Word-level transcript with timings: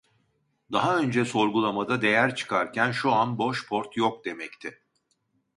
Daha 0.71 0.97
önce 0.97 1.25
sorgulamada 1.25 2.01
değer 2.01 2.35
çıkarken 2.35 2.91
şu 2.91 3.11
an 3.11 3.37
boş 3.37 3.67
port 3.67 3.97
yok 3.97 4.25
demekte. 4.25 4.79